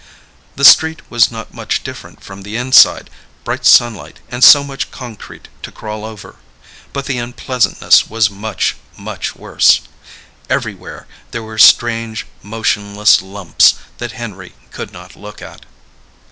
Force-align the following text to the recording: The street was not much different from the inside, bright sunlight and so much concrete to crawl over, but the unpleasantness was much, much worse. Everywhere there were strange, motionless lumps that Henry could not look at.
The 0.55 0.65
street 0.65 1.01
was 1.11 1.29
not 1.29 1.53
much 1.53 1.83
different 1.83 2.23
from 2.23 2.41
the 2.41 2.57
inside, 2.57 3.07
bright 3.43 3.67
sunlight 3.67 4.19
and 4.31 4.43
so 4.43 4.63
much 4.63 4.89
concrete 4.89 5.47
to 5.61 5.71
crawl 5.71 6.03
over, 6.05 6.37
but 6.91 7.05
the 7.05 7.19
unpleasantness 7.19 8.07
was 8.09 8.27
much, 8.27 8.77
much 8.97 9.35
worse. 9.35 9.81
Everywhere 10.49 11.05
there 11.29 11.43
were 11.43 11.59
strange, 11.59 12.25
motionless 12.41 13.21
lumps 13.21 13.75
that 13.99 14.13
Henry 14.13 14.55
could 14.71 14.91
not 14.91 15.15
look 15.15 15.39
at. 15.39 15.67